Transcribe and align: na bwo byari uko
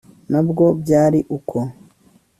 na 0.31 0.41
bwo 0.47 0.65
byari 0.81 1.19
uko 1.37 1.57